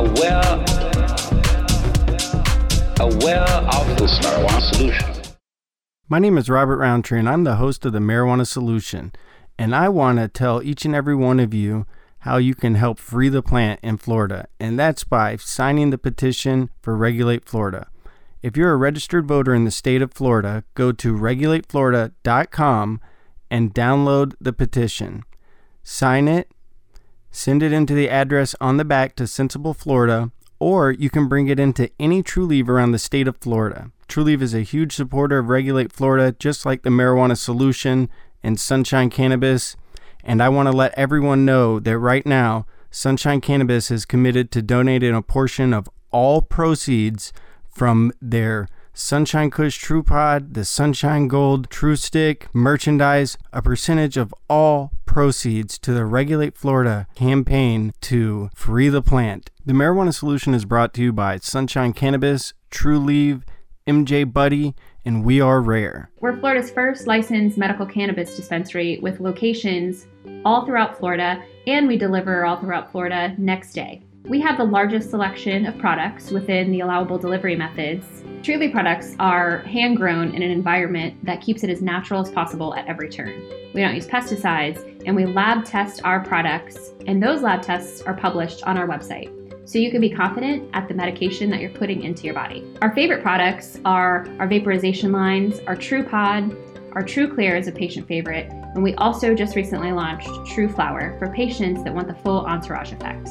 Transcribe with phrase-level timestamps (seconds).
[0.00, 0.40] aware,
[3.00, 5.36] aware of this marijuana solution.
[6.08, 9.12] My name is Robert Roundtree, and I'm the host of the Marijuana Solution.
[9.58, 11.84] And I want to tell each and every one of you
[12.20, 16.70] how you can help free the plant in Florida, and that's by signing the petition
[16.80, 17.88] for Regulate Florida.
[18.42, 23.00] If you're a registered voter in the state of Florida, go to regulateflorida.com
[23.50, 25.24] and download the petition.
[25.82, 26.50] Sign it,
[27.30, 31.48] send it into the address on the back to Sensible Florida, or you can bring
[31.48, 33.90] it into any Trulieve around the state of Florida.
[34.08, 38.08] Trulieve is a huge supporter of Regulate Florida, just like the Marijuana Solution
[38.42, 39.76] and Sunshine Cannabis.
[40.24, 44.62] And I want to let everyone know that right now, Sunshine Cannabis is committed to
[44.62, 47.32] donating a portion of all proceeds
[47.68, 54.34] from their Sunshine Kush True Pod, the Sunshine Gold True Stick merchandise, a percentage of
[54.48, 59.50] all proceeds to the Regulate Florida campaign to free the plant.
[59.64, 63.42] The marijuana solution is brought to you by Sunshine Cannabis, Trulieve,
[63.86, 66.10] MJ Buddy, and We Are Rare.
[66.20, 70.06] We're Florida's first licensed medical cannabis dispensary with locations
[70.44, 74.02] all throughout Florida, and we deliver all throughout Florida next day.
[74.24, 78.04] We have the largest selection of products within the allowable delivery methods.
[78.42, 82.74] Trulieve products are hand grown in an environment that keeps it as natural as possible
[82.74, 83.42] at every turn.
[83.74, 88.14] We don't use pesticides, and we lab test our products, and those lab tests are
[88.14, 89.36] published on our website
[89.68, 92.66] so you can be confident at the medication that you're putting into your body.
[92.82, 96.56] Our favorite products are our vaporization lines, our True Pod,
[96.92, 101.16] our True Clear is a patient favorite, and we also just recently launched True Flower
[101.18, 103.28] for patients that want the full entourage effect.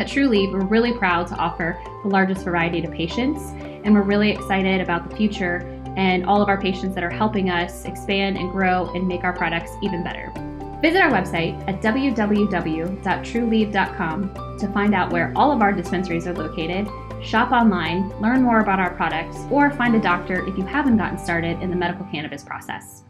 [0.00, 3.50] At Trulieve, we're really proud to offer the largest variety to patients,
[3.84, 5.58] and we're really excited about the future
[5.94, 9.34] and all of our patients that are helping us expand and grow and make our
[9.34, 10.32] products even better.
[10.80, 16.88] Visit our website at www.trulieve.com to find out where all of our dispensaries are located,
[17.22, 21.18] shop online, learn more about our products, or find a doctor if you haven't gotten
[21.18, 23.02] started in the medical cannabis process.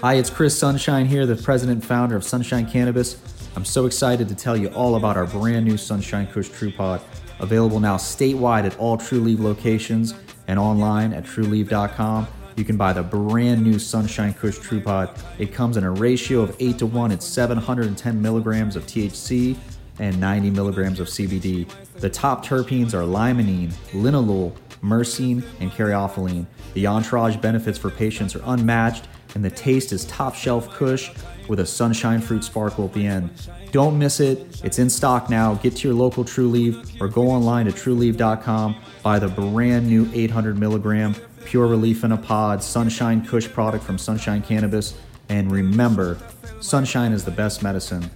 [0.00, 3.16] Hi, it's Chris Sunshine here, the president and founder of Sunshine Cannabis.
[3.56, 7.00] I'm so excited to tell you all about our brand new Sunshine Kush True Pod,
[7.38, 10.12] available now statewide at all Trulieve locations
[10.46, 12.26] and online at trulieve.com.
[12.56, 15.10] You can buy the brand new Sunshine Kush True Pod.
[15.38, 17.10] It comes in a ratio of 8 to 1.
[17.12, 19.56] It's 710 milligrams of THC
[20.00, 21.66] and 90 milligrams of CBD.
[21.94, 26.46] The top terpenes are limonene, linalool, myrcene, and caryophyllene.
[26.74, 31.10] The entourage benefits for patients are unmatched, and the taste is top shelf kush
[31.48, 33.30] with a sunshine fruit sparkle at the end.
[33.72, 34.62] Don't miss it.
[34.64, 35.54] It's in stock now.
[35.54, 38.76] Get to your local Trulieve or go online to trulieve.com.
[39.02, 41.14] Buy the brand new 800 milligram
[41.44, 44.96] Pure Relief in a Pod Sunshine Kush product from Sunshine Cannabis.
[45.28, 46.18] And remember,
[46.60, 48.10] sunshine is the best medicine.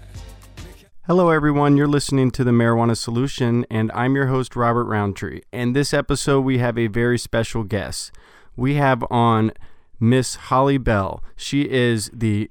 [1.07, 1.77] Hello, everyone.
[1.77, 5.41] You're listening to the Marijuana Solution, and I'm your host, Robert Roundtree.
[5.53, 8.13] And this episode, we have a very special guest.
[8.57, 9.53] We have on
[10.01, 11.23] Miss Holly Bell.
[11.37, 12.51] She is the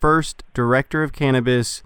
[0.00, 1.82] first director of cannabis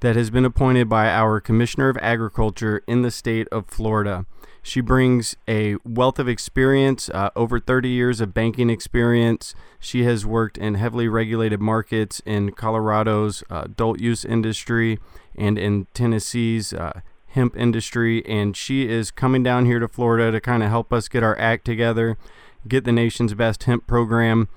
[0.00, 4.26] that has been appointed by our Commissioner of Agriculture in the state of Florida.
[4.62, 9.54] She brings a wealth of experience, uh, over 30 years of banking experience.
[9.78, 14.98] She has worked in heavily regulated markets in Colorado's uh, adult use industry
[15.36, 18.24] and in Tennessee's uh, hemp industry.
[18.26, 21.38] And she is coming down here to Florida to kind of help us get our
[21.38, 22.16] act together,
[22.68, 24.48] get the nation's best hemp program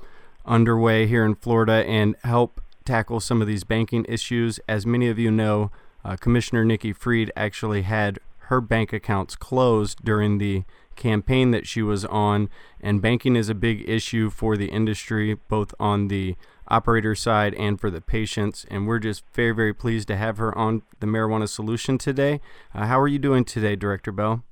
[0.45, 4.59] underway here in Florida, and help tackle some of these banking issues.
[4.67, 5.71] As many of you know,
[6.05, 10.63] uh, Commissioner Nikki Fried actually had her bank accounts closed during the
[10.95, 12.49] campaign that she was on.
[12.81, 16.35] And banking is a big issue for the industry, both on the
[16.69, 18.65] operator side and for the patients.
[18.69, 22.41] And we're just very, very pleased to have her on the Marijuana Solution today.
[22.73, 24.43] Uh, how are you doing today, Director Bell?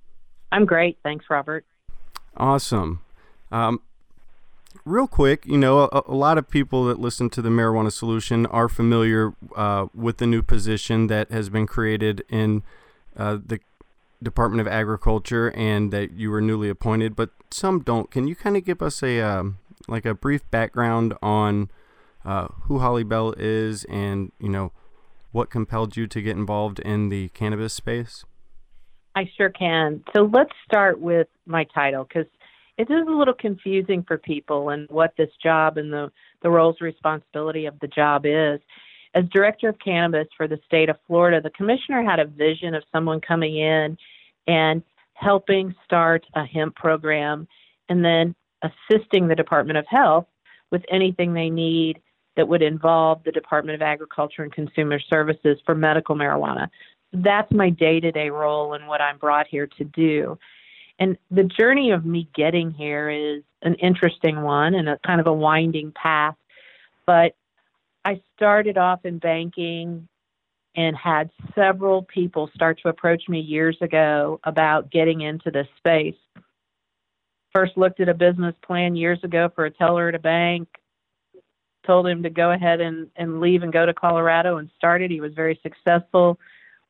[0.51, 0.97] I'm great.
[1.03, 1.65] Thanks, Robert.
[2.37, 3.01] Awesome.
[3.51, 3.81] Um,
[4.83, 8.45] real quick, you know, a, a, lot of people that listen to the Marijuana Solution
[8.47, 12.63] are familiar uh, with the new position that has been created in
[13.15, 13.59] uh, the
[14.21, 18.11] Department of Agriculture and that you were newly appointed, but some don't.
[18.11, 21.69] Can you kind of give us a um, like a brief background on
[22.25, 24.71] uh, who Holly Bell is and you know
[25.31, 28.25] what compelled you to get involved in the cannabis space?
[29.15, 30.03] I sure can.
[30.13, 32.27] So let's start with my title because
[32.77, 36.11] it is a little confusing for people and what this job and the
[36.41, 38.59] the roles responsibility of the job is.
[39.13, 42.83] As director of cannabis for the state of Florida, the commissioner had a vision of
[42.91, 43.97] someone coming in
[44.45, 44.83] and
[45.13, 47.47] helping start a hemp program
[47.89, 50.27] and then assisting the Department of Health
[50.71, 52.01] with anything they need
[52.35, 56.69] that would involve the Department of Agriculture and Consumer Services for medical marijuana.
[57.13, 60.37] that's my day to day role and what I'm brought here to do.
[60.99, 65.27] And the journey of me getting here is an interesting one and a kind of
[65.27, 66.35] a winding path.
[67.05, 67.35] But
[68.05, 70.07] I started off in banking
[70.75, 76.15] and had several people start to approach me years ago about getting into this space.
[77.53, 80.67] First looked at a business plan years ago for a teller at a bank,
[81.85, 85.11] told him to go ahead and, and leave and go to Colorado and started.
[85.11, 86.37] He was very successful,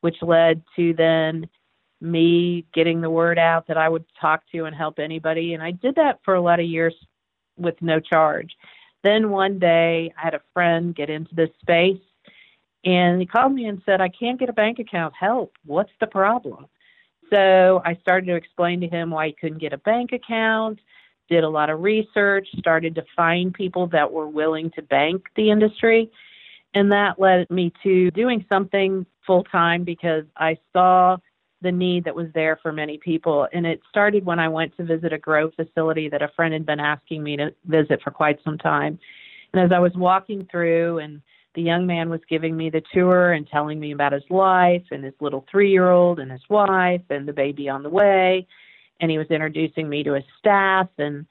[0.00, 1.48] which led to then
[2.00, 5.54] me getting the word out that I would talk to and help anybody.
[5.54, 6.94] And I did that for a lot of years
[7.56, 8.54] with no charge.
[9.02, 12.00] Then one day I had a friend get into this space
[12.84, 15.14] and he called me and said, I can't get a bank account.
[15.18, 15.52] Help.
[15.64, 16.66] What's the problem?
[17.30, 20.78] So I started to explain to him why he couldn't get a bank account,
[21.28, 25.50] did a lot of research, started to find people that were willing to bank the
[25.50, 26.10] industry.
[26.74, 31.16] And that led me to doing something full time because I saw
[31.62, 33.48] the need that was there for many people.
[33.52, 36.66] And it started when I went to visit a grow facility that a friend had
[36.66, 38.98] been asking me to visit for quite some time.
[39.52, 41.22] And as I was walking through, and
[41.54, 45.02] the young man was giving me the tour and telling me about his life and
[45.02, 48.46] his little three year old and his wife and the baby on the way.
[49.00, 51.26] And he was introducing me to his staff and,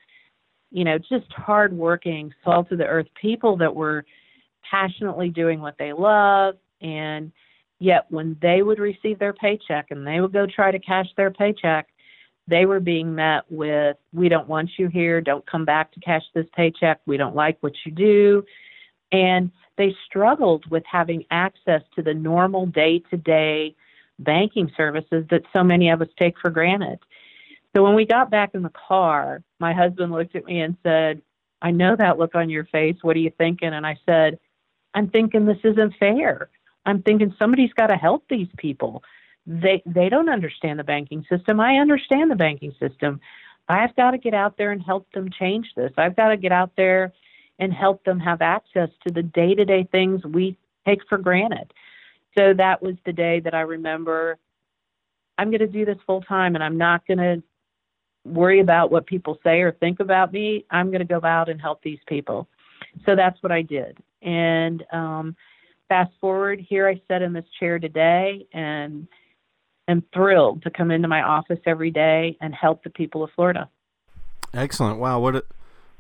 [0.72, 4.04] you know, just hardworking, salt of the earth people that were
[4.69, 7.31] passionately doing what they love and
[7.80, 11.31] Yet when they would receive their paycheck and they would go try to cash their
[11.31, 11.88] paycheck,
[12.48, 15.19] they were being met with, We don't want you here.
[15.19, 17.01] Don't come back to cash this paycheck.
[17.06, 18.44] We don't like what you do.
[19.12, 23.75] And they struggled with having access to the normal day to day
[24.19, 27.00] banking services that so many of us take for granted.
[27.75, 31.22] So when we got back in the car, my husband looked at me and said,
[31.62, 32.95] I know that look on your face.
[33.01, 33.74] What are you thinking?
[33.74, 34.39] And I said,
[34.94, 36.50] I'm thinking this isn't fair.
[36.85, 39.03] I'm thinking somebody's got to help these people.
[39.47, 41.59] They they don't understand the banking system.
[41.59, 43.19] I understand the banking system.
[43.67, 45.91] I've got to get out there and help them change this.
[45.97, 47.13] I've got to get out there
[47.57, 51.73] and help them have access to the day-to-day things we take for granted.
[52.37, 54.38] So that was the day that I remember
[55.38, 57.43] I'm going to do this full time and I'm not going to
[58.25, 60.65] worry about what people say or think about me.
[60.71, 62.47] I'm going to go out and help these people.
[63.05, 63.97] So that's what I did.
[64.21, 65.35] And um,
[65.87, 69.07] fast forward, here I sit in this chair today and
[69.87, 73.69] am thrilled to come into my office every day and help the people of Florida.
[74.53, 74.99] Excellent.
[74.99, 75.43] Wow, what a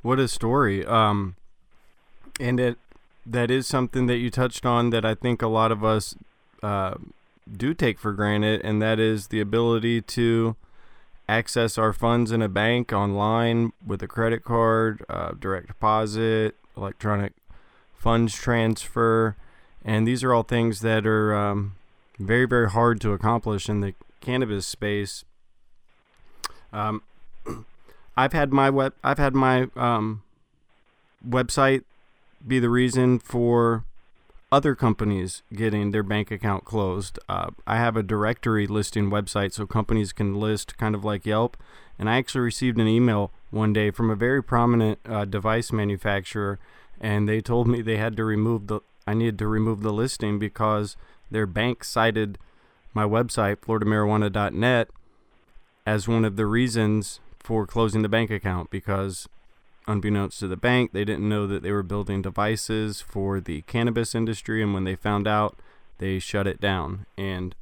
[0.01, 0.85] what a story.
[0.85, 1.35] Um
[2.39, 2.77] and it
[3.25, 6.15] that is something that you touched on that I think a lot of us
[6.61, 6.95] uh,
[7.51, 10.55] do take for granted, and that is the ability to
[11.27, 17.33] access our funds in a bank online with a credit card, uh, direct deposit, electronic
[17.93, 19.35] funds transfer.
[19.85, 21.75] And these are all things that are um,
[22.17, 25.23] very, very hard to accomplish in the cannabis space.
[26.73, 27.03] Um,
[28.17, 30.23] I've had my web, I've had my um,
[31.27, 31.83] website
[32.45, 33.83] be the reason for
[34.51, 37.19] other companies getting their bank account closed.
[37.27, 41.57] Uh, I have a directory listing website so companies can list kind of like Yelp.
[41.99, 46.59] And I actually received an email one day from a very prominent uh, device manufacturer,
[46.99, 50.39] and they told me they had to remove the I needed to remove the listing
[50.39, 50.97] because
[51.29, 52.37] their bank cited
[52.93, 54.89] my website, floridamarijuana.net,
[55.85, 59.29] as one of the reasons for closing the bank account because
[59.87, 64.15] unbeknownst to the bank, they didn't know that they were building devices for the cannabis
[64.15, 65.59] industry, and when they found out,
[65.99, 67.05] they shut it down.
[67.17, 67.55] And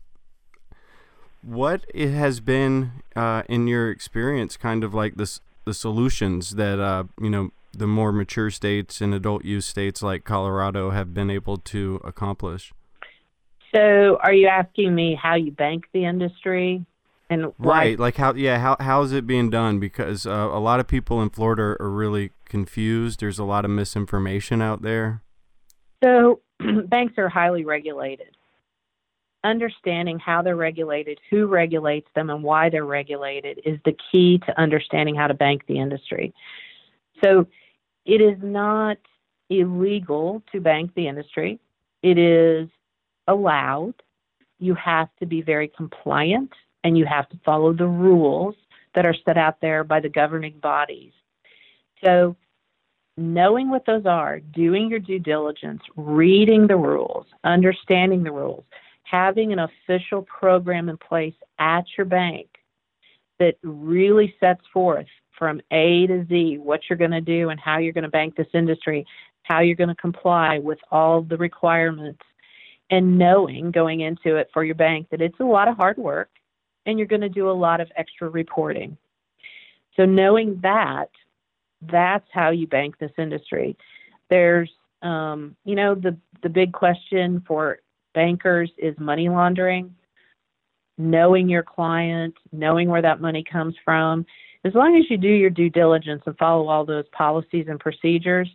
[1.41, 6.79] what it has been uh, in your experience, kind of like this, the solutions that
[6.79, 11.29] uh, you know the more mature states and adult use states like Colorado have been
[11.29, 12.71] able to accomplish.
[13.73, 16.85] So, are you asking me how you bank the industry?
[17.29, 19.79] And right, like how yeah, how how is it being done?
[19.79, 23.19] Because uh, a lot of people in Florida are really confused.
[23.19, 25.23] There's a lot of misinformation out there.
[26.03, 26.41] So,
[26.87, 28.35] banks are highly regulated.
[29.43, 34.61] Understanding how they're regulated, who regulates them, and why they're regulated is the key to
[34.61, 36.33] understanding how to bank the industry.
[37.23, 37.47] So,
[38.05, 38.97] it is not
[39.49, 41.59] illegal to bank the industry.
[42.01, 42.69] It is
[43.27, 43.95] allowed.
[44.59, 46.51] You have to be very compliant
[46.83, 48.55] and you have to follow the rules
[48.95, 51.13] that are set out there by the governing bodies.
[52.03, 52.35] So,
[53.15, 58.65] knowing what those are, doing your due diligence, reading the rules, understanding the rules,
[59.03, 62.47] having an official program in place at your bank
[63.39, 67.77] that really sets forth from A to Z what you're going to do and how
[67.77, 69.05] you're going to bank this industry,
[69.43, 72.21] how you're going to comply with all the requirements,
[72.89, 76.29] and knowing going into it for your bank that it's a lot of hard work
[76.85, 78.97] and you're going to do a lot of extra reporting.
[79.95, 81.09] So knowing that,
[81.81, 83.77] that's how you bank this industry.
[84.29, 84.69] There's,
[85.01, 87.79] um, you know, the the big question for
[88.13, 89.95] bankers is money laundering.
[90.97, 94.25] Knowing your client, knowing where that money comes from.
[94.65, 98.49] As long as you do your due diligence and follow all those policies and procedures,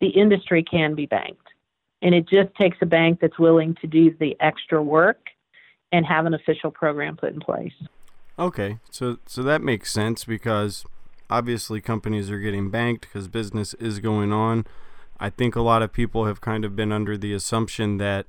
[0.00, 1.46] the industry can be banked.
[2.02, 5.28] And it just takes a bank that's willing to do the extra work
[5.92, 7.72] and have an official program put in place.
[8.38, 10.84] Okay, so so that makes sense because
[11.30, 14.66] obviously companies are getting banked because business is going on.
[15.20, 18.26] I think a lot of people have kind of been under the assumption that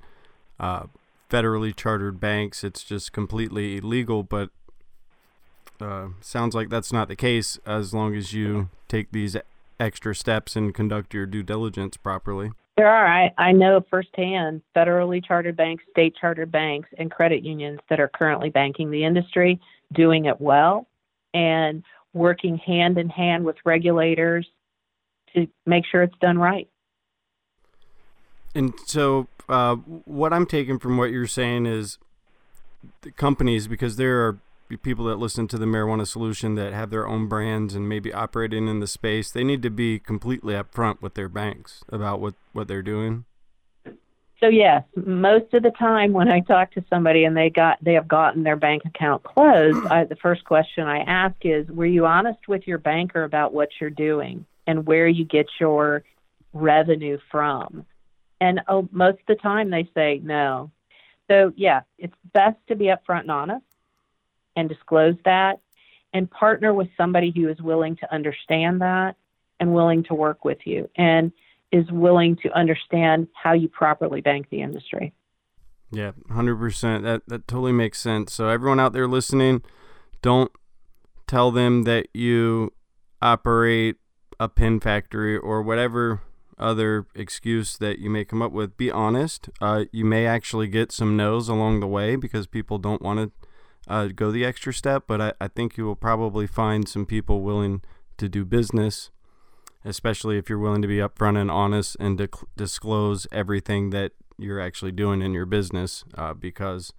[0.59, 0.83] uh,
[1.29, 4.51] federally chartered banks it's just completely illegal, but
[5.81, 9.35] uh, sounds like that's not the case as long as you take these
[9.79, 12.51] extra steps and conduct your due diligence properly.
[12.77, 13.07] There are.
[13.07, 18.09] I, I know firsthand federally chartered banks, state chartered banks, and credit unions that are
[18.09, 19.61] currently banking the industry,
[19.93, 20.87] doing it well,
[21.33, 24.47] and working hand in hand with regulators
[25.33, 26.67] to make sure it's done right.
[28.53, 31.97] And so, uh, what I'm taking from what you're saying is
[33.01, 34.39] the companies, because there are
[34.81, 38.67] people that listen to the marijuana solution that have their own brands and maybe operating
[38.67, 42.67] in the space, they need to be completely upfront with their banks about what, what
[42.67, 43.25] they're doing.
[44.39, 47.93] So yes, most of the time when I talk to somebody and they got they
[47.93, 52.05] have gotten their bank account closed, I, the first question I ask is, were you
[52.05, 56.03] honest with your banker about what you're doing and where you get your
[56.53, 57.85] revenue from?
[58.41, 60.69] And oh, most of the time they say no.
[61.29, 63.65] So yeah, it's best to be upfront and honest
[64.55, 65.59] and disclose that
[66.13, 69.15] and partner with somebody who is willing to understand that
[69.59, 71.31] and willing to work with you and
[71.71, 75.13] is willing to understand how you properly bank the industry.
[75.91, 77.03] Yeah, 100%.
[77.03, 78.33] That that totally makes sense.
[78.33, 79.61] So everyone out there listening,
[80.21, 80.51] don't
[81.27, 82.73] tell them that you
[83.21, 83.97] operate
[84.39, 86.21] a pin factory or whatever
[86.57, 88.77] other excuse that you may come up with.
[88.77, 89.49] Be honest.
[89.61, 93.44] Uh, you may actually get some no's along the way because people don't want to
[93.87, 97.41] uh, go the extra step, but I, I think you will probably find some people
[97.41, 97.81] willing
[98.17, 99.11] to do business,
[99.83, 104.91] especially if you're willing to be upfront and honest and disclose everything that you're actually
[104.91, 106.03] doing in your business.
[106.15, 106.93] Uh, because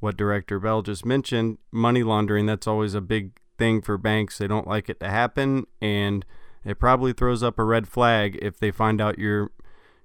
[0.00, 4.38] what Director Bell just mentioned, money laundering, that's always a big thing for banks.
[4.38, 6.24] They don't like it to happen, and
[6.64, 9.50] it probably throws up a red flag if they find out you're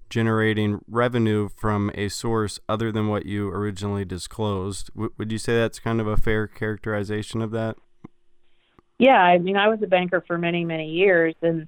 [0.09, 4.89] generating revenue from a source other than what you originally disclosed.
[4.93, 7.77] W- would you say that's kind of a fair characterization of that?
[8.97, 11.67] Yeah, I mean, I was a banker for many, many years, and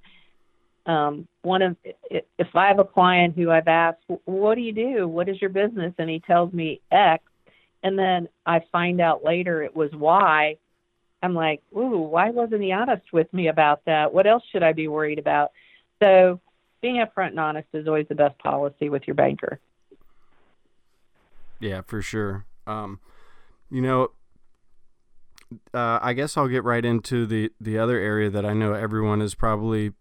[0.86, 1.77] um, one of
[2.10, 5.07] if I have a client who I've asked, "What do you do?
[5.07, 7.24] What is your business?" and he tells me X,
[7.83, 10.57] and then I find out later it was Y.
[11.24, 14.13] I'm like, "Ooh, why wasn't he honest with me about that?
[14.13, 15.51] What else should I be worried about?"
[16.01, 16.41] So
[16.82, 19.60] being upfront and honest is always the best policy with your banker.
[21.60, 22.46] Yeah, for sure.
[22.66, 23.00] Um,
[23.70, 24.12] you know,
[25.74, 29.22] uh, I guess I'll get right into the the other area that I know everyone
[29.22, 29.92] is probably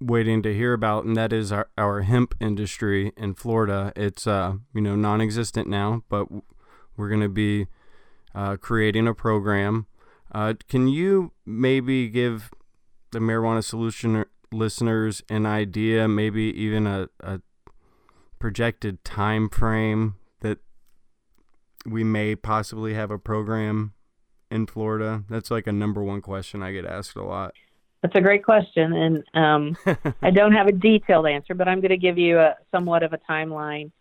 [0.00, 3.92] waiting to hear about, and that is our, our hemp industry in Florida.
[3.94, 6.28] It's uh, you know non-existent now, but
[6.96, 7.66] we're going to be
[8.34, 9.86] uh, creating a program.
[10.32, 12.50] Uh, can you maybe give
[13.10, 17.40] the marijuana solution listeners an idea, maybe even a, a
[18.38, 20.58] projected time frame that
[21.86, 23.94] we may possibly have a program
[24.50, 25.24] in Florida?
[25.28, 27.54] That's like a number one question I get asked a lot.
[28.02, 29.76] That's a great question, and um,
[30.22, 33.12] I don't have a detailed answer, but I'm going to give you a somewhat of
[33.12, 33.92] a timeline,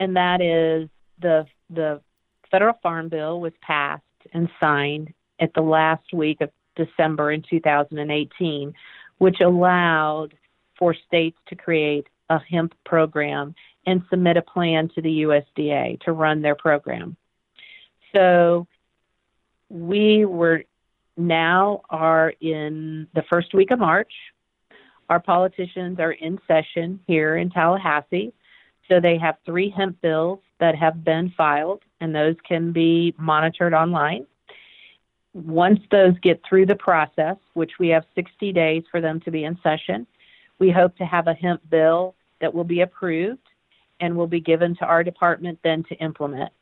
[0.00, 0.88] and that is
[1.20, 2.00] the the
[2.50, 4.02] federal farm bill was passed
[4.32, 8.72] and signed at the last week of December in 2018,
[9.18, 10.34] which allowed
[10.78, 13.54] for states to create a hemp program
[13.86, 17.16] and submit a plan to the USDA to run their program.
[18.14, 18.66] So
[19.68, 20.64] we were
[21.16, 24.12] now are in the first week of March.
[25.08, 28.32] Our politicians are in session here in Tallahassee.
[28.88, 33.74] So they have three hemp bills that have been filed, and those can be monitored
[33.74, 34.26] online
[35.46, 39.44] once those get through the process, which we have 60 days for them to be
[39.44, 40.06] in session,
[40.58, 43.40] we hope to have a hemp bill that will be approved
[44.00, 46.52] and will be given to our department then to implement.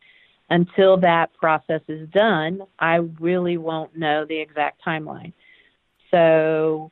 [0.49, 5.33] Until that process is done, I really won't know the exact timeline.
[6.11, 6.90] So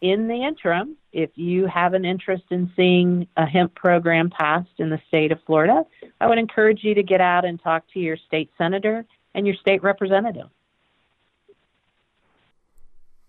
[0.00, 4.90] in the interim, if you have an interest in seeing a hemp program passed in
[4.90, 5.84] the state of Florida,
[6.20, 9.56] I would encourage you to get out and talk to your state senator and your
[9.56, 10.48] state representative.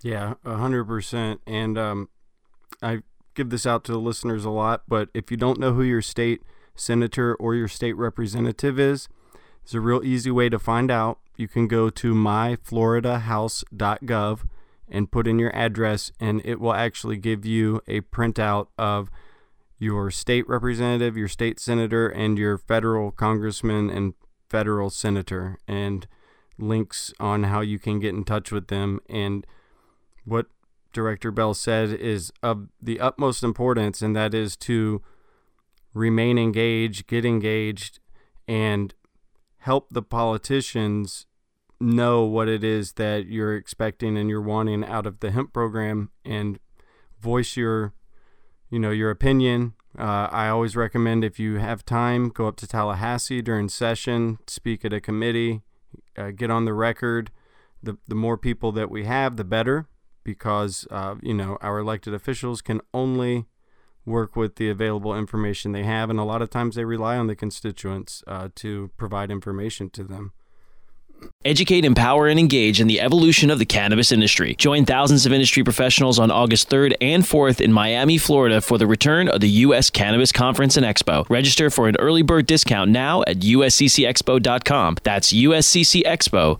[0.01, 1.41] Yeah, hundred percent.
[1.46, 2.08] And um,
[2.82, 3.00] I
[3.34, 6.01] give this out to the listeners a lot, but if you don't know who your
[6.01, 6.41] state
[6.75, 9.10] senator or your state representative is,
[9.63, 11.20] it's a real easy way to find out.
[11.36, 14.41] You can go to myfloridahouse.gov
[14.91, 19.10] and put in your address, and it will actually give you a printout of
[19.77, 24.13] your state representative, your state senator, and your federal congressman and
[24.50, 26.08] federal senator, and
[26.58, 29.00] links on how you can get in touch with them.
[29.10, 29.46] And
[30.29, 30.48] what
[30.93, 35.01] Director Bell said is of the utmost importance, and that is to
[35.93, 38.00] remain engaged, get engaged,
[38.48, 38.93] and
[39.59, 41.25] help the politicians
[41.79, 46.09] know what it is that you're expecting and you're wanting out of the hemp program
[46.25, 46.59] and
[47.19, 47.93] voice your
[48.69, 49.74] you know your opinion.
[49.98, 54.86] Uh, i always recommend if you have time go up to tallahassee during session speak
[54.86, 55.62] at a committee
[56.17, 57.31] uh, get on the record.
[57.81, 59.88] The, the more people that we have the better
[60.23, 63.45] because uh, you know our elected officials can only
[64.05, 67.27] work with the available information they have and a lot of times they rely on
[67.27, 70.33] the constituents uh, to provide information to them
[71.45, 74.55] Educate, empower, and engage in the evolution of the cannabis industry.
[74.55, 78.85] Join thousands of industry professionals on August 3rd and 4th in Miami, Florida for the
[78.85, 79.89] return of the U.S.
[79.89, 81.25] Cannabis Conference and Expo.
[81.29, 84.97] Register for an early bird discount now at usccexpo.com.
[85.03, 86.59] That's usccexpo.com.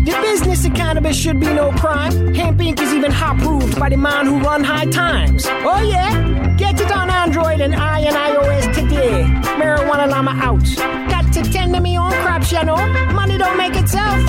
[0.03, 2.33] The business of cannabis should be no crime.
[2.33, 2.81] Hemp Inc.
[2.81, 5.45] is even hot proved by the man who run high times.
[5.47, 6.55] Oh yeah?
[6.57, 9.25] Get it on Android and I and iOS today.
[9.59, 10.65] Marijuana Llama out.
[11.07, 12.77] Got to tend to me own crops, you know.
[13.13, 14.19] Money don't make itself.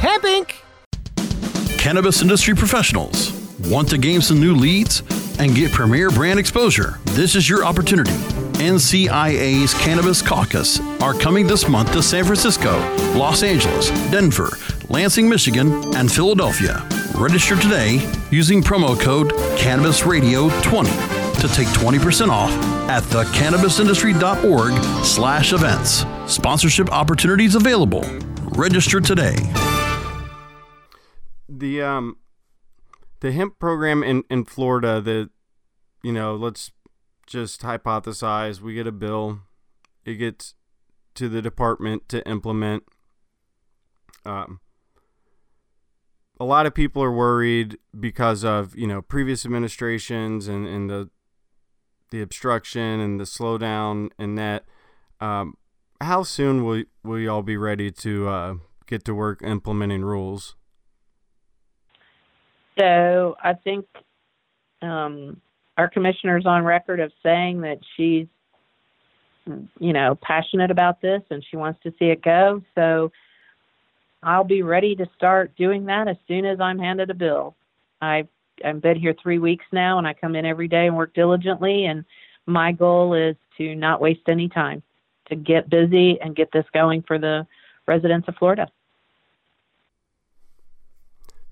[0.00, 1.78] Hemp Inc.
[1.78, 3.32] Cannabis industry professionals.
[3.68, 5.04] Want to gain some new leads
[5.38, 6.98] and get premier brand exposure?
[7.04, 8.10] This is your opportunity.
[8.60, 12.78] NCIA's Cannabis Caucus are coming this month to San Francisco,
[13.16, 14.50] Los Angeles, Denver,
[14.90, 16.84] Lansing, Michigan, and Philadelphia.
[17.14, 18.00] Register today
[18.32, 22.50] using promo code CannabisRadio20 to take 20% off
[22.90, 26.04] at thecannabisindustry.org slash events.
[26.26, 28.02] Sponsorship opportunities available.
[28.56, 29.36] Register today.
[31.48, 32.16] The um
[33.20, 35.30] the hemp program in, in Florida that
[36.02, 36.72] you know, let's
[37.28, 39.42] just hypothesize we get a bill,
[40.04, 40.54] it gets
[41.14, 42.82] to the department to implement.
[44.24, 44.58] Um,
[46.40, 51.10] a lot of people are worried because of you know previous administrations and, and the
[52.10, 54.64] the obstruction and the slowdown and that.
[55.20, 55.54] Um,
[56.00, 58.54] how soon will will y'all be ready to uh,
[58.86, 60.56] get to work implementing rules?
[62.78, 63.84] So I think
[64.80, 65.42] um,
[65.76, 68.26] our commissioner's on record of saying that she's,
[69.78, 72.62] you know, passionate about this and she wants to see it go.
[72.74, 73.12] So
[74.22, 77.56] I'll be ready to start doing that as soon as I'm handed a bill.
[78.00, 78.28] I've
[78.64, 81.86] I've been here three weeks now, and I come in every day and work diligently.
[81.86, 82.04] And
[82.46, 84.82] my goal is to not waste any time,
[85.28, 87.46] to get busy and get this going for the
[87.86, 88.68] residents of Florida.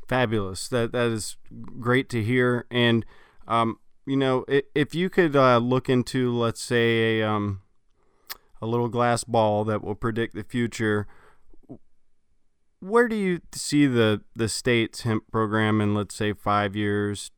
[0.06, 0.68] Fabulous.
[0.68, 1.36] That that is
[1.80, 2.66] great to hear.
[2.70, 3.06] And
[3.46, 7.62] um, you know, if you could uh, look into, let's say, a um,
[8.60, 11.06] a little glass ball that will predict the future,
[12.80, 17.30] where do you see the the state's hemp program in, let's say, five years,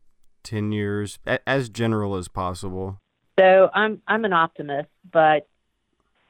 [0.42, 3.00] ten years, as general as possible?
[3.38, 5.46] So I'm I'm an optimist, but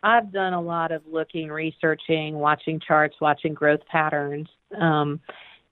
[0.02, 4.48] I've done a lot of looking, researching, watching charts, watching growth patterns.
[4.78, 5.20] Um,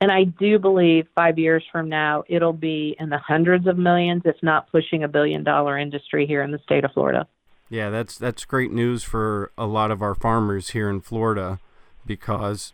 [0.00, 4.22] and I do believe five years from now, it'll be in the hundreds of millions,
[4.24, 7.26] if not pushing a billion dollar industry here in the state of Florida.
[7.70, 11.58] Yeah, that's that's great news for a lot of our farmers here in Florida
[12.06, 12.72] because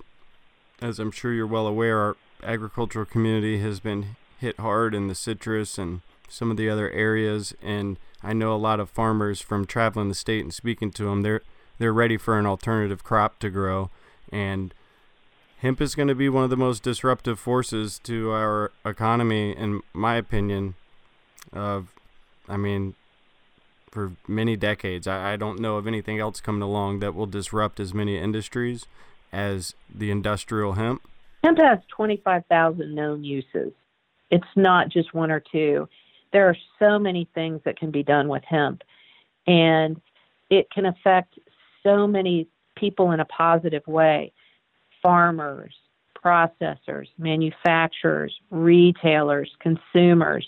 [0.85, 5.15] as I'm sure you're well aware, our agricultural community has been hit hard in the
[5.15, 9.67] citrus and some of the other areas and I know a lot of farmers from
[9.67, 11.43] traveling the state and speaking to them they're
[11.79, 13.91] they're ready for an alternative crop to grow
[14.31, 14.75] and
[15.59, 19.81] hemp is going to be one of the most disruptive forces to our economy, in
[19.95, 20.75] my opinion,
[21.53, 21.89] of
[22.47, 22.95] I mean,
[23.91, 25.07] for many decades.
[25.07, 28.87] I, I don't know of anything else coming along that will disrupt as many industries
[29.35, 31.03] as the industrial hemp.
[31.43, 33.73] Hemp has 25,000 known uses.
[34.31, 35.89] It's not just one or two.
[36.33, 38.83] There are so many things that can be done with hemp,
[39.47, 40.01] and
[40.51, 41.39] it can affect
[41.83, 44.33] so many people in a positive way
[45.03, 45.75] farmers,
[46.25, 50.47] processors, manufacturers, retailers, consumers.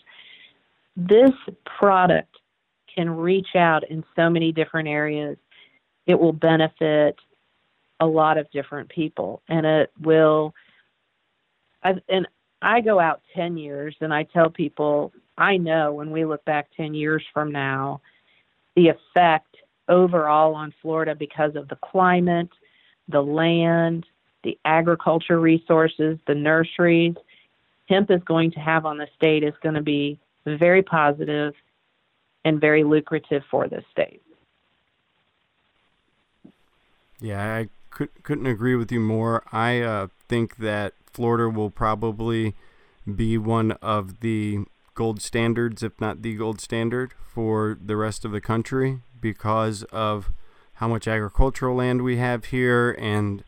[0.97, 1.33] This
[1.79, 2.35] product
[2.95, 5.37] can reach out in so many different areas.
[6.07, 7.17] It will benefit
[8.01, 10.55] a lot of different people, and it will.
[11.83, 12.27] I, and
[12.63, 16.69] I go out 10 years and I tell people, I know when we look back
[16.77, 18.01] 10 years from now,
[18.75, 19.57] the effect
[19.89, 22.49] overall on Florida because of the climate,
[23.09, 24.05] the land,
[24.43, 27.15] the agriculture resources, the nurseries,
[27.89, 31.55] hemp is going to have on the state is going to be very positive
[32.45, 34.23] and very lucrative for the state.
[37.21, 39.43] Yeah, I could, couldn't agree with you more.
[39.53, 42.55] I uh, think that Florida will probably
[43.13, 48.33] be one of the gold standards, if not the gold standard, for the rest of
[48.33, 50.31] the country because of
[50.75, 53.43] how much agricultural land we have here and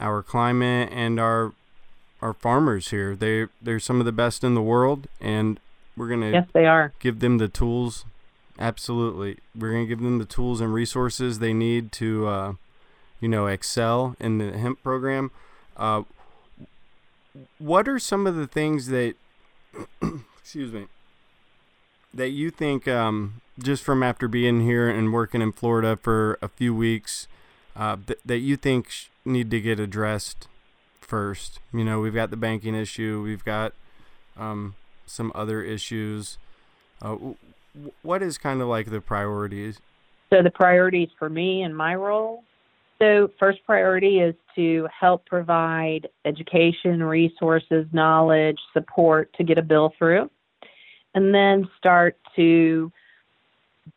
[0.00, 1.52] our climate and our
[2.22, 3.14] our farmers here.
[3.14, 5.60] They they're some of the best in the world, and
[5.98, 6.94] we're gonna yes, they are.
[6.98, 8.06] give them the tools
[8.58, 9.38] Absolutely.
[9.58, 12.52] We're going to give them the tools and resources they need to, uh,
[13.22, 15.30] you know, excel in the hemp program.
[15.76, 16.02] Uh,
[17.58, 19.14] what are some of the things that,
[20.38, 20.88] excuse me,
[22.12, 26.48] that you think, um, just from after being here and working in Florida for a
[26.48, 27.28] few weeks,
[27.76, 30.48] uh, th- that you think sh- need to get addressed
[31.00, 31.60] first?
[31.72, 33.72] You know, we've got the banking issue, we've got
[34.36, 34.74] um,
[35.06, 36.38] some other issues.
[37.00, 37.16] Uh,
[38.02, 39.78] what is kind of like the priorities?
[40.30, 42.42] So the priorities for me and my role.
[43.02, 49.92] So first priority is to help provide education, resources, knowledge, support to get a bill
[49.98, 50.30] through.
[51.12, 52.92] And then start to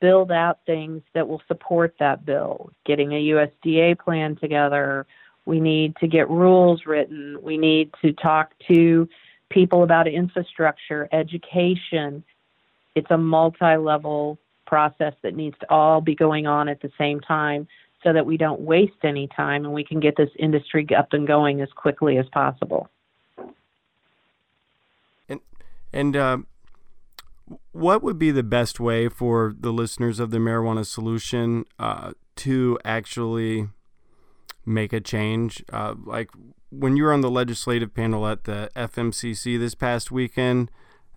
[0.02, 2.72] build out things that will support that bill.
[2.84, 5.06] Getting a USDA plan together.
[5.46, 7.38] We need to get rules written.
[7.44, 9.08] We need to talk to
[9.52, 12.24] people about infrastructure, education,
[12.96, 17.68] it's a multi-level process that needs to all be going on at the same time
[18.06, 21.28] so that we don't waste any time and we can get this industry up and
[21.28, 22.88] going as quickly as possible.
[25.28, 25.40] And
[25.92, 26.38] and uh,
[27.72, 32.78] what would be the best way for the listeners of the marijuana solution uh, to
[32.86, 33.70] actually
[34.66, 35.64] make a change?
[35.74, 36.30] Uh, like
[36.70, 40.70] when you were on the legislative panel at the FMCC this past weekend,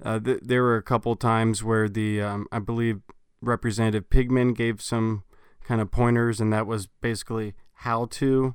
[0.02, 3.02] uh, th- there were a couple times where the um, I believe
[3.42, 5.22] Representative Pigman gave some
[5.68, 8.54] kind of pointers, and that was basically how to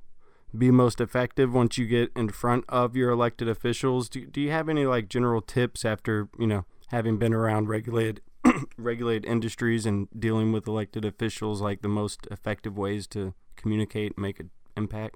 [0.58, 4.10] be most effective once you get in front of your elected officials.
[4.10, 8.21] Do, do you have any like general tips after you know having been around regulated
[8.78, 14.39] regulated industries and dealing with elected officials, like the most effective ways to communicate make
[14.39, 15.15] an impact?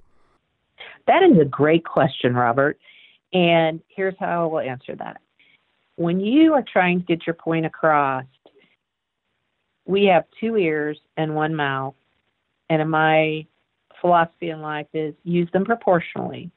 [1.08, 2.78] That is a great question, Robert.
[3.32, 5.20] And here's how I will answer that
[5.98, 8.24] when you are trying to get your point across,
[9.88, 11.94] we have two ears and one mouth.
[12.70, 13.46] And my
[14.00, 16.52] philosophy in life is use them proportionally.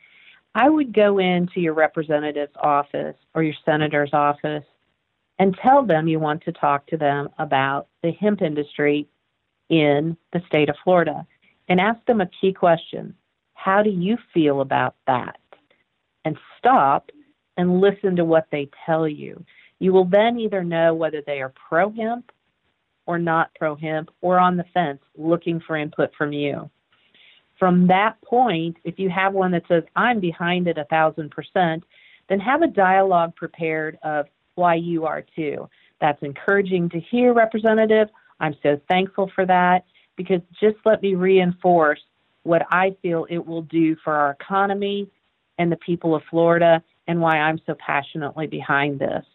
[0.53, 4.65] I would go into your representative's office or your senator's office
[5.39, 9.07] and tell them you want to talk to them about the hemp industry
[9.69, 11.25] in the state of Florida
[11.69, 13.15] and ask them a key question
[13.53, 15.39] How do you feel about that?
[16.25, 17.09] And stop
[17.55, 19.41] and listen to what they tell you.
[19.79, 22.29] You will then either know whether they are pro hemp
[23.05, 26.69] or not pro hemp or on the fence looking for input from you.
[27.57, 31.83] From that point, if you have one that says, I'm behind it a thousand percent,
[32.27, 35.69] then have a dialogue prepared of why you are too.
[35.99, 38.09] That's encouraging to hear, Representative.
[38.39, 39.85] I'm so thankful for that
[40.15, 41.99] because just let me reinforce
[42.43, 45.09] what I feel it will do for our economy
[45.59, 49.25] and the people of Florida and why I'm so passionately behind this.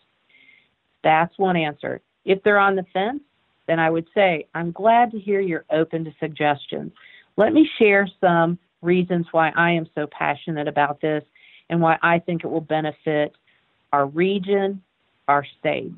[1.04, 2.00] That's one answer.
[2.24, 3.22] If they're on the fence,
[3.66, 6.92] then I would say, I'm glad to hear you're open to suggestions.
[7.36, 11.24] Let me share some reasons why I am so passionate about this
[11.68, 13.34] and why I think it will benefit
[13.92, 14.82] our region,
[15.28, 15.92] our state.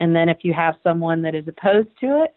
[0.00, 2.34] And then if you have someone that is opposed to it,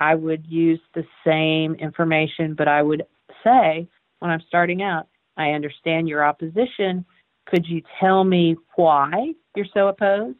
[0.00, 3.04] I would use the same information, but I would
[3.42, 7.04] say when I'm starting out, I understand your opposition,
[7.46, 10.38] could you tell me why you're so opposed?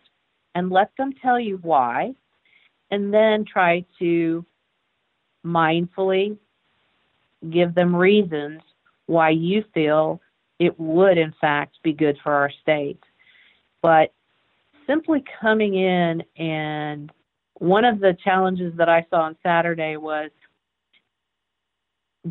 [0.54, 2.14] And let them tell you why.
[2.90, 4.44] And then try to
[5.44, 6.36] mindfully
[7.50, 8.60] give them reasons
[9.06, 10.20] why you feel
[10.58, 13.00] it would, in fact, be good for our state.
[13.82, 14.12] But
[14.86, 17.12] simply coming in and
[17.54, 20.30] one of the challenges that I saw on Saturday was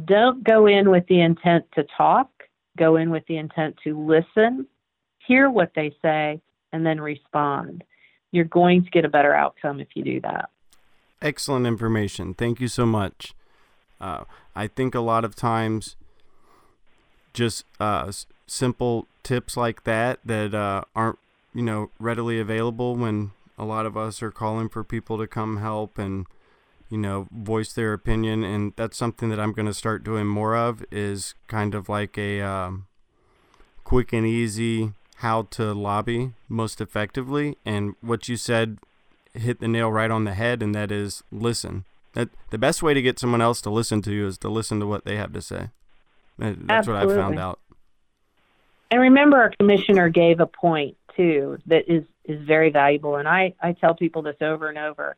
[0.05, 2.29] don't go in with the intent to talk,
[2.77, 4.67] go in with the intent to listen,
[5.25, 6.41] hear what they say,
[6.73, 7.83] and then respond.
[8.31, 10.49] You're going to get a better outcome if you do that.
[11.21, 12.33] Excellent information.
[12.33, 13.33] Thank you so much.
[14.01, 15.95] Uh, I think a lot of times,
[17.33, 18.11] just uh,
[18.47, 21.19] simple tips like that that uh, aren't
[21.53, 25.57] you know readily available when a lot of us are calling for people to come
[25.57, 26.27] help and
[26.89, 30.55] you know voice their opinion and that's something that i'm going to start doing more
[30.55, 32.85] of is kind of like a um,
[33.83, 38.77] quick and easy how to lobby most effectively and what you said
[39.33, 42.93] hit the nail right on the head and that is listen that the best way
[42.93, 45.33] to get someone else to listen to you is to listen to what they have
[45.33, 45.69] to say
[46.37, 47.59] That- that's what i found out
[48.91, 53.15] And remember, our commissioner gave a point too that is is very valuable.
[53.15, 55.15] And I I tell people this over and over.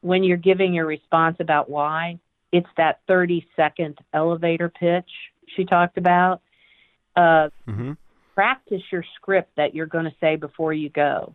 [0.00, 2.18] When you're giving your response about why,
[2.50, 5.10] it's that 30 second elevator pitch
[5.54, 6.40] she talked about.
[7.14, 7.92] Uh, mm-hmm.
[8.34, 11.34] Practice your script that you're going to say before you go.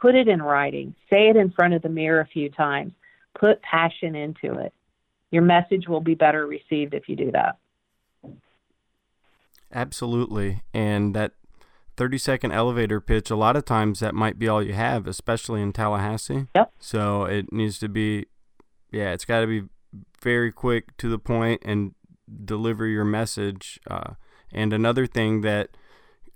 [0.00, 0.94] Put it in writing.
[1.10, 2.92] Say it in front of the mirror a few times.
[3.38, 4.72] Put passion into it.
[5.30, 7.58] Your message will be better received if you do that.
[9.72, 10.62] Absolutely.
[10.72, 11.32] And that
[11.96, 15.60] 30 second elevator pitch, a lot of times that might be all you have, especially
[15.60, 16.46] in Tallahassee.
[16.54, 16.72] Yep.
[16.78, 18.26] So it needs to be,
[18.90, 19.64] yeah, it's got to be
[20.22, 21.94] very quick to the point and
[22.44, 23.80] deliver your message.
[23.90, 24.14] Uh,
[24.52, 25.70] and another thing that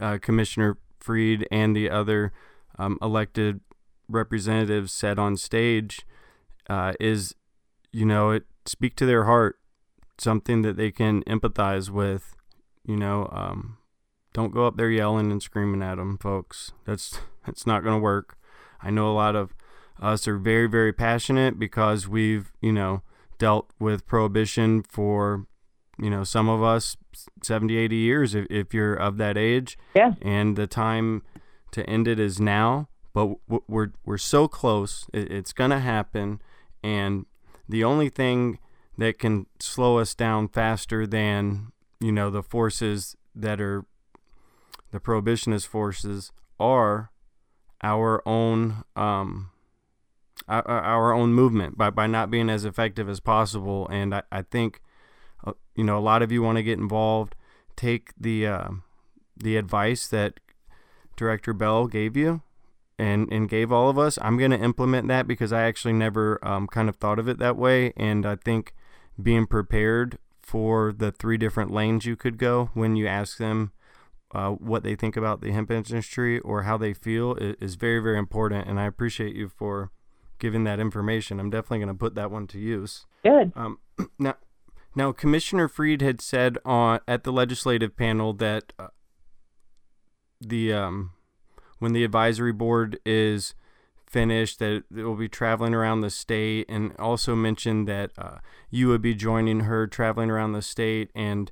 [0.01, 2.33] uh, Commissioner Fried and the other
[2.79, 3.61] um, elected
[4.09, 6.03] representatives said on stage
[6.69, 7.35] uh, is,
[7.93, 9.59] you know, it speak to their heart,
[10.19, 12.37] something that they can empathize with
[12.85, 13.79] you know um,
[14.33, 16.73] don't go up there yelling and screaming at them folks.
[16.85, 18.37] That's that's not going to work.
[18.83, 19.55] I know a lot of
[20.01, 23.03] us are very very passionate because we've you know
[23.39, 25.47] dealt with prohibition for
[25.99, 26.97] you know some of us
[27.43, 29.79] 70 80 years if, if you're of that age.
[29.95, 30.15] Yeah.
[30.23, 31.23] and the time
[31.73, 35.07] to end it is now but w- we're we're so close.
[35.13, 36.41] It, it's going to happen.
[36.83, 37.27] And
[37.69, 38.59] the only thing
[38.99, 43.85] that can slow us down faster than you know the forces that are
[44.91, 47.11] the prohibitionist forces are
[47.83, 49.51] our own um
[50.49, 53.87] our, our own movement by by not being as effective as possible.
[53.89, 54.81] And I, I think
[55.45, 57.35] uh, you know a lot of you want to get involved
[57.77, 58.69] take the uh,
[59.37, 60.41] the advice that
[61.17, 62.43] director Bell gave you
[62.99, 64.19] and and gave all of us.
[64.23, 67.39] I'm going to implement that because I actually never um, kind of thought of it
[67.39, 68.75] that way and I think
[69.21, 73.73] being prepared for the three different lanes you could go when you ask them
[74.35, 78.01] uh, what they think about the hemp industry or how they feel is, is very
[78.01, 79.91] very important and I appreciate you for
[80.39, 81.39] giving that information.
[81.39, 83.07] I'm definitely going to put that one to use.
[83.23, 83.53] Good.
[83.55, 83.79] um,
[84.19, 84.35] now
[84.95, 88.89] now Commissioner Fried had said on at the legislative panel that uh,
[90.41, 91.13] the um,
[91.79, 93.55] when the advisory board is
[94.13, 98.37] finished that it will be traveling around the state and also mentioned that uh,
[98.71, 101.51] you would be joining her traveling around the state and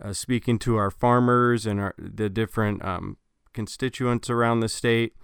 [0.00, 3.18] uh, speaking to our farmers and our, the different um,
[3.52, 5.14] constituents around the state.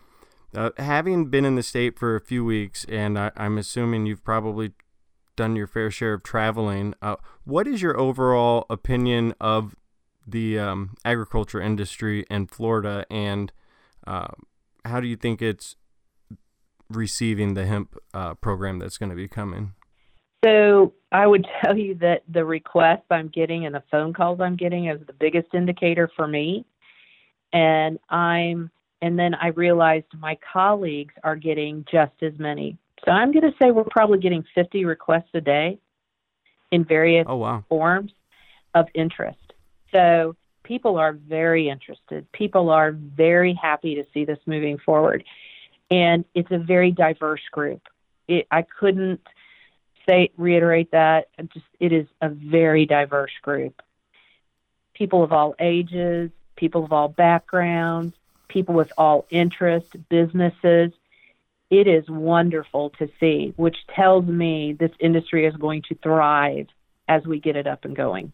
[0.54, 4.24] Uh, having been in the state for a few weeks, and I, I'm assuming you've
[4.24, 4.72] probably
[5.38, 9.76] done your fair share of traveling, uh, what is your overall opinion of
[10.26, 13.52] the um, agriculture industry in Florida, and
[14.06, 14.28] uh,
[14.84, 15.76] how do you think it's
[16.90, 19.74] receiving the hemp uh, program that's going to be coming?
[20.44, 24.56] So I would tell you that the requests I'm getting and the phone calls I'm
[24.56, 26.66] getting is the biggest indicator for me.
[27.52, 28.70] And I'm
[29.00, 32.76] and then I realized my colleagues are getting just as many.
[33.04, 35.78] So I'm going to say we're probably getting 50 requests a day
[36.70, 37.64] in various Oh wow!
[37.68, 38.12] forms
[38.74, 39.38] of interest.
[39.92, 42.30] So people are very interested.
[42.32, 45.24] People are very happy to see this moving forward.
[45.90, 47.80] And it's a very diverse group.
[48.26, 49.20] It, I couldn't
[50.06, 51.28] say reiterate that.
[51.54, 53.80] Just it is a very diverse group.
[54.92, 58.14] People of all ages, people of all backgrounds,
[58.48, 60.92] people with all interests, businesses.
[61.70, 66.66] It is wonderful to see, which tells me this industry is going to thrive
[67.08, 68.32] as we get it up and going.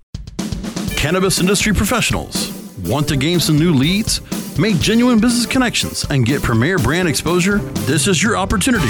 [0.96, 2.52] Cannabis industry professionals.
[2.84, 4.20] Want to gain some new leads
[4.58, 7.58] Make genuine business connections and get premier brand exposure.
[7.86, 8.86] This is your opportunity.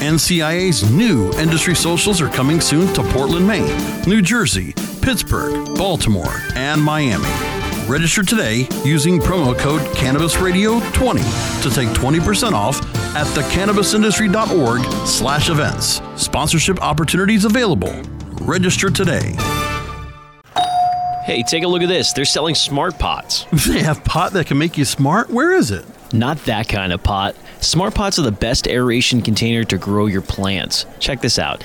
[0.00, 6.82] NCIA's new industry socials are coming soon to Portland, Maine, New Jersey, Pittsburgh, Baltimore, and
[6.82, 7.55] Miami.
[7.88, 12.80] Register today using promo code CannabisRadio20 to take 20% off
[13.14, 16.00] at thecannabisindustry.org slash events.
[16.16, 17.92] Sponsorship opportunities available.
[18.40, 19.36] Register today.
[21.24, 22.12] Hey, take a look at this.
[22.12, 23.46] They're selling smart pots.
[23.68, 25.30] They have pot that can make you smart?
[25.30, 25.84] Where is it?
[26.12, 27.36] Not that kind of pot.
[27.60, 30.86] Smart pots are the best aeration container to grow your plants.
[30.98, 31.64] Check this out.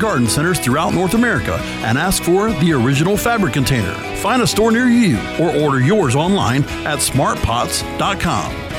[0.00, 3.94] garden centers throughout North America and ask for the original fabric container.
[4.16, 8.70] Find a store near you or order yours online at smartpots.com.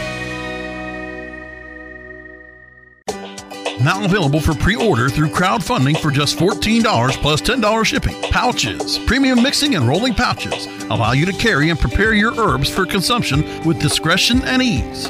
[3.84, 8.14] Now available for pre-order through crowdfunding for just $14 plus $10 shipping.
[8.24, 12.86] Pouchz, premium mixing and rolling pouches allow you to carry and prepare your herbs for
[12.86, 15.10] consumption with discretion and ease.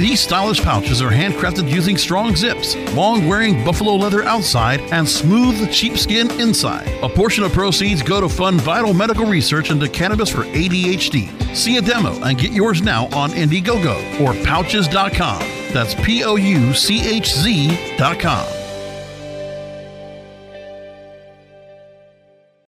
[0.00, 5.70] These stylish pouches are handcrafted using strong zips, long wearing buffalo leather outside, and smooth
[5.70, 6.88] sheepskin inside.
[7.02, 11.54] A portion of proceeds go to fund vital medical research into cannabis for ADHD.
[11.54, 15.40] See a demo and get yours now on Indiegogo or pouchz.com.
[15.74, 18.46] That's P O U C H Z.com.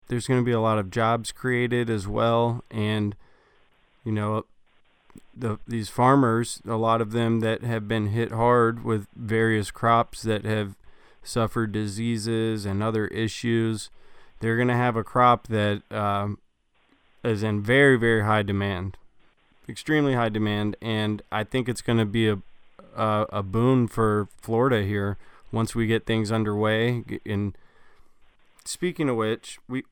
[0.09, 3.15] There's going to be a lot of jobs created as well, and
[4.03, 4.43] you know,
[5.35, 10.21] the these farmers, a lot of them that have been hit hard with various crops
[10.23, 10.75] that have
[11.23, 13.89] suffered diseases and other issues,
[14.39, 16.37] they're going to have a crop that um,
[17.23, 18.97] is in very very high demand,
[19.69, 22.39] extremely high demand, and I think it's going to be a
[22.95, 25.17] a, a boon for Florida here
[25.51, 27.03] once we get things underway.
[27.25, 27.57] And
[28.65, 29.83] speaking of which, we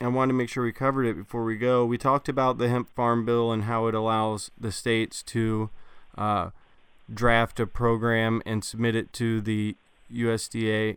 [0.00, 1.86] I wanted to make sure we covered it before we go.
[1.86, 5.70] We talked about the hemp farm bill and how it allows the states to
[6.18, 6.50] uh,
[7.12, 9.76] draft a program and submit it to the
[10.12, 10.96] USDA.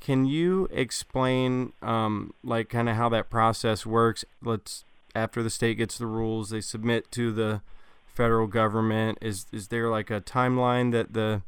[0.00, 4.24] Can you explain, um, like, kind of how that process works?
[4.42, 7.62] Let's after the state gets the rules, they submit to the
[8.06, 9.18] federal government.
[9.22, 11.42] Is is there like a timeline that the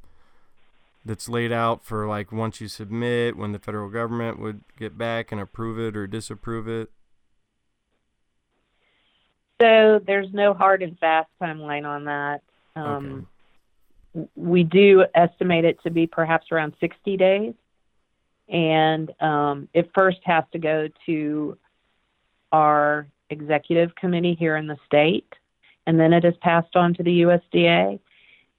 [1.09, 5.33] that's laid out for like once you submit when the federal government would get back
[5.33, 6.91] and approve it or disapprove it?
[9.61, 12.43] So there's no hard and fast timeline on that.
[12.77, 13.27] Um,
[14.15, 14.29] okay.
[14.37, 17.55] We do estimate it to be perhaps around 60 days.
[18.49, 21.59] And um, it first has to go to
[22.53, 25.33] our executive committee here in the state,
[25.87, 27.99] and then it is passed on to the USDA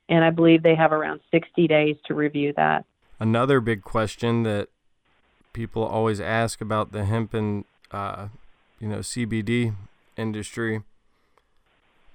[0.09, 2.85] and I believe they have around 60 days to review that.
[3.19, 4.69] Another big question that
[5.53, 8.27] people always ask about the hemp and uh,
[8.79, 9.75] you know CBD
[10.17, 10.83] industry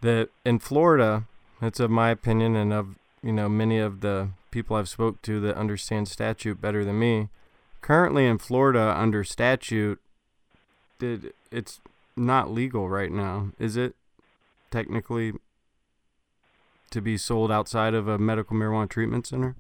[0.01, 1.25] that in Florida,
[1.63, 5.41] it's of my opinion and of you know many of the people I've spoke to
[5.41, 7.29] that understand statute better than me.
[7.81, 10.01] Currently in Florida, under statute,
[10.99, 11.81] did it's
[12.17, 13.95] not legal right now, is it?
[14.71, 15.35] Technically,
[16.95, 19.57] to be sold outside of a medical marijuana treatment center?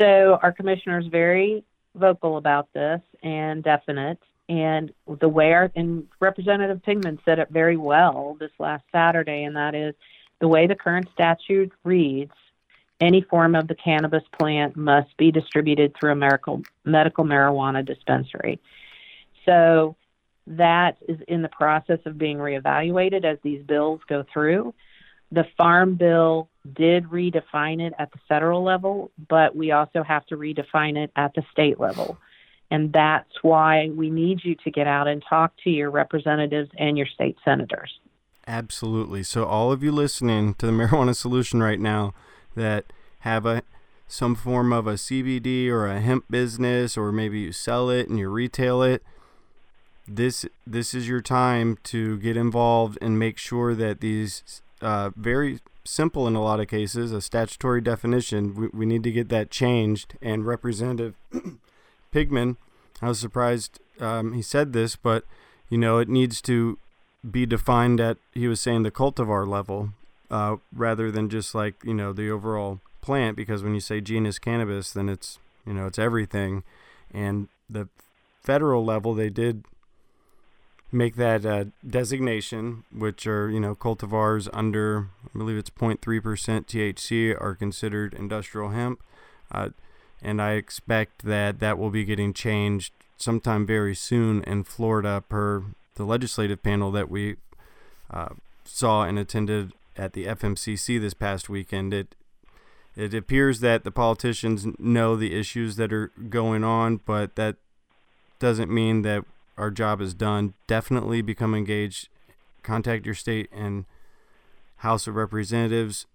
[0.00, 1.62] So our commissioner is very
[1.94, 4.18] vocal about this and definite.
[4.48, 9.54] And the way our and Representative Pigman said it very well this last Saturday, and
[9.56, 9.94] that is
[10.40, 12.32] the way the current statute reads,
[13.00, 18.60] any form of the cannabis plant must be distributed through a medical medical marijuana dispensary.
[19.44, 19.96] So
[20.46, 24.74] that is in the process of being reevaluated as these bills go through.
[25.32, 30.36] The Farm Bill did redefine it at the federal level, but we also have to
[30.36, 32.18] redefine it at the state level.
[32.70, 36.96] And that's why we need you to get out and talk to your representatives and
[36.96, 37.98] your state senators.
[38.46, 39.22] Absolutely.
[39.22, 42.14] So, all of you listening to the Marijuana Solution right now
[42.56, 43.62] that have a
[44.06, 48.18] some form of a CBD or a hemp business, or maybe you sell it and
[48.18, 49.04] you retail it,
[50.06, 55.60] this this is your time to get involved and make sure that these uh, very
[55.84, 58.54] simple in a lot of cases, a statutory definition.
[58.54, 60.14] We, we need to get that changed.
[60.22, 61.14] And Representative
[62.14, 62.56] Pigman,
[63.02, 65.24] I was surprised um, he said this, but
[65.68, 66.78] you know, it needs to
[67.30, 69.90] be defined at, he was saying, the cultivar level.
[70.30, 73.36] uh, rather than just like you know the overall plant.
[73.36, 76.62] Because when you say genus cannabis, then it's you know it's everything,
[77.12, 77.88] and the
[78.42, 79.64] federal level they did
[80.92, 86.66] make that uh, designation, which are you know cultivars under I believe it's 0.3 percent
[86.66, 89.02] THC are considered industrial hemp,
[89.52, 89.70] uh,
[90.22, 95.62] and I expect that that will be getting changed sometime very soon in Florida per
[95.94, 97.36] the legislative panel that we
[98.10, 98.30] uh,
[98.64, 101.92] saw and attended at the FMCC this past weekend.
[101.92, 102.14] It
[102.96, 107.56] it appears that the politicians know the issues that are going on, but that
[108.40, 109.24] doesn't mean that
[109.60, 110.54] our job is done.
[110.66, 112.08] Definitely become engaged.
[112.62, 113.84] Contact your state and
[114.78, 116.06] House of Representatives,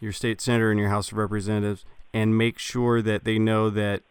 [0.00, 1.84] your state senator and your House of Representatives,
[2.14, 4.02] and make sure that they know that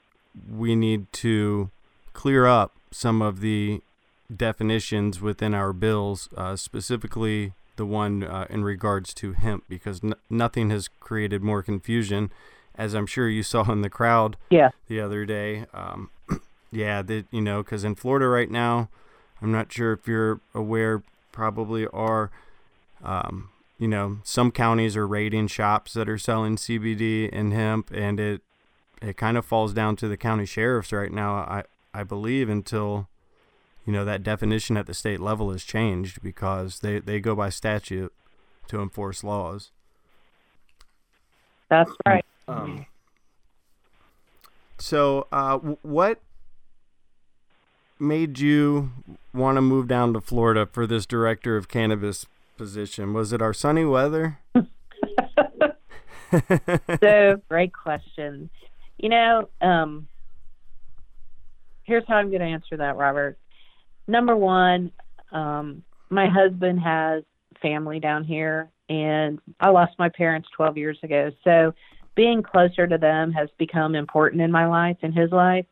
[0.49, 1.71] we need to
[2.13, 3.81] clear up some of the
[4.35, 10.13] definitions within our bills, uh, specifically the one uh, in regards to hemp, because n-
[10.29, 12.31] nothing has created more confusion,
[12.75, 14.69] as I'm sure you saw in the crowd yeah.
[14.87, 15.65] the other day.
[15.73, 16.11] Um,
[16.71, 18.89] yeah, that you know, because in Florida right now,
[19.41, 22.31] I'm not sure if you're aware, probably are.
[23.03, 28.19] Um, you know, some counties are raiding shops that are selling CBD and hemp, and
[28.19, 28.41] it
[29.01, 31.35] it kind of falls down to the county sheriffs right now.
[31.35, 31.63] I
[31.93, 33.07] I believe until
[33.85, 37.49] you know that definition at the state level is changed because they they go by
[37.49, 38.13] statute
[38.67, 39.71] to enforce laws.
[41.69, 42.25] That's right.
[42.47, 42.85] Um,
[44.79, 46.19] so, uh, what
[47.99, 48.91] made you
[49.33, 52.25] want to move down to Florida for this director of cannabis
[52.57, 53.13] position?
[53.13, 54.39] Was it our sunny weather?
[57.01, 58.49] so great question.
[58.97, 60.07] You know, um,
[61.83, 63.37] here's how I'm going to answer that, Robert.
[64.07, 64.91] Number one,
[65.31, 67.23] um, my husband has
[67.61, 71.31] family down here, and I lost my parents 12 years ago.
[71.43, 71.73] So
[72.15, 75.65] being closer to them has become important in my life, in his life.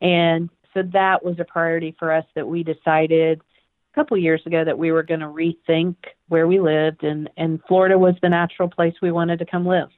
[0.00, 4.64] And so that was a priority for us that we decided a couple years ago
[4.64, 5.96] that we were going to rethink
[6.28, 9.90] where we lived, and, and Florida was the natural place we wanted to come live.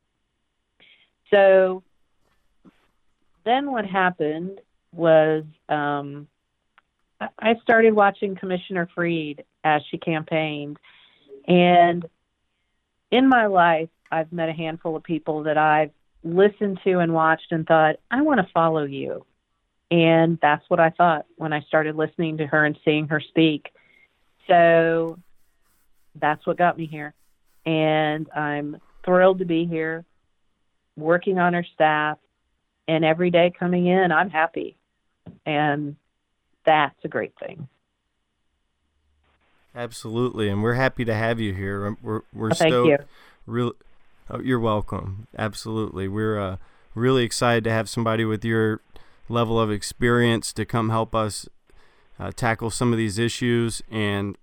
[1.31, 1.83] So
[3.45, 4.61] then what happened
[4.93, 6.27] was um,
[7.21, 10.79] I started watching Commissioner Fried as she campaigned.
[11.47, 12.07] And
[13.11, 15.91] in my life, I've met a handful of people that I've
[16.23, 19.25] listened to and watched and thought, I want to follow you.
[19.91, 23.73] And that's what I thought when I started listening to her and seeing her speak.
[24.49, 25.19] So
[26.21, 27.15] that's what got me here.
[27.67, 30.05] And I'm thrilled to be here,
[30.97, 32.19] working on her staff,
[32.87, 34.77] and every day coming in, I'm happy.
[35.47, 35.97] And
[36.67, 37.69] that's a great thing.
[39.75, 41.97] Absolutely, and we're happy to have you here.
[42.01, 42.89] We're we're oh, thank stoked.
[42.89, 42.99] You.
[43.47, 43.73] Real,
[44.31, 45.27] oh, you're welcome.
[45.37, 46.57] Absolutely, we're uh,
[46.95, 48.81] really excited to have somebody with your
[49.29, 51.49] level of experience to come help us
[52.19, 53.83] uh, tackle some of these issues.
[53.91, 54.37] And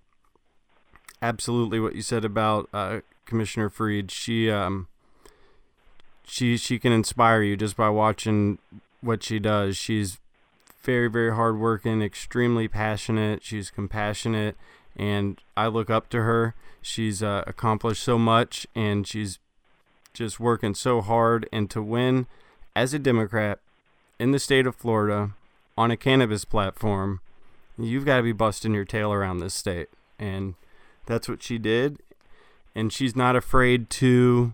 [1.21, 4.87] absolutely, what you said about uh, Commissioner Fried, she um,
[6.23, 8.57] she she can inspire you just by watching
[9.01, 9.77] what she does.
[9.77, 10.19] She's
[10.83, 13.43] very very hardworking, extremely passionate.
[13.43, 14.55] She's compassionate,
[14.95, 16.55] and I look up to her.
[16.81, 19.39] She's uh, accomplished so much, and she's
[20.13, 21.47] just working so hard.
[21.53, 22.25] And to win
[22.75, 23.59] as a Democrat
[24.21, 25.31] in the state of Florida
[25.75, 27.21] on a cannabis platform,
[27.75, 30.53] you've got to be busting your tail around this state, and
[31.07, 31.97] that's what she did.
[32.75, 34.53] And she's not afraid to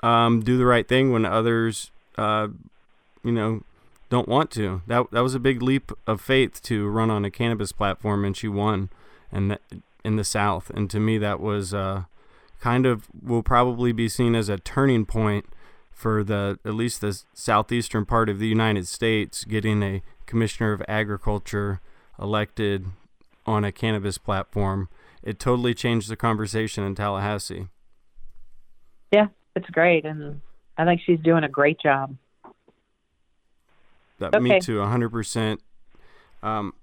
[0.00, 2.48] um, do the right thing when others, uh,
[3.22, 3.62] you know,
[4.08, 4.80] don't want to.
[4.86, 8.34] That that was a big leap of faith to run on a cannabis platform, and
[8.34, 8.88] she won,
[9.30, 9.60] and that,
[10.02, 10.70] in the South.
[10.70, 12.04] And to me, that was uh,
[12.58, 15.44] kind of will probably be seen as a turning point
[15.94, 20.82] for the at least the southeastern part of the United States, getting a commissioner of
[20.88, 21.80] agriculture
[22.20, 22.86] elected
[23.46, 24.88] on a cannabis platform.
[25.22, 27.68] It totally changed the conversation in Tallahassee.
[29.12, 30.40] Yeah, it's great, and
[30.76, 32.16] I think she's doing a great job.
[34.18, 34.42] That, okay.
[34.42, 35.58] Me too, a 100%.
[36.42, 36.74] um.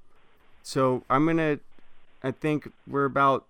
[0.63, 1.59] So I'm gonna.
[2.23, 3.45] I think we're about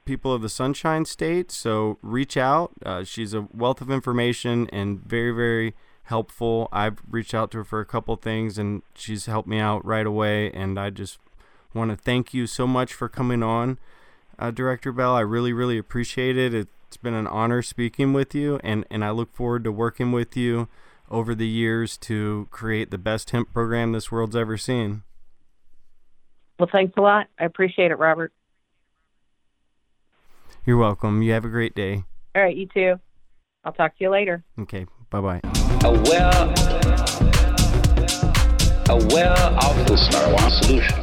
[0.05, 1.51] people of the Sunshine State.
[1.51, 2.73] So reach out.
[2.85, 5.75] Uh, she's a wealth of information and very, very
[6.05, 6.69] helpful.
[6.73, 10.07] I've reached out to her for a couple things, and she's helped me out right
[10.07, 10.51] away.
[10.53, 11.19] And I just
[11.73, 13.79] want to thank you so much for coming on,
[14.41, 15.15] uh, Director Bell.
[15.15, 16.55] I really, really appreciate it.
[16.55, 20.37] It's been an honor speaking with you, and, and I look forward to working with
[20.37, 20.69] you
[21.11, 25.03] over the years to create the best hemp program this world's ever seen.
[26.59, 27.29] Well, thanks a lot.
[27.39, 28.33] I appreciate it, Robert.
[30.67, 31.23] You're welcome.
[31.23, 32.05] You have a great day.
[32.35, 32.95] All right, you too.
[33.65, 34.43] I'll talk to you later.
[34.59, 35.41] Okay, bye bye.
[35.85, 36.31] Aware,
[38.89, 41.00] aware of this marijuana solution.